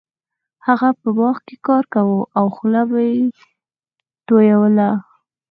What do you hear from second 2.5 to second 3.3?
خوله یې